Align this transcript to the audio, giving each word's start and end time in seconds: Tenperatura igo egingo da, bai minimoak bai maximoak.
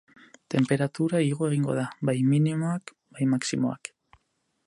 Tenperatura 0.53 1.19
igo 1.25 1.49
egingo 1.49 1.75
da, 1.81 1.83
bai 2.09 2.17
minimoak 2.31 2.93
bai 3.19 3.31
maximoak. 3.37 3.93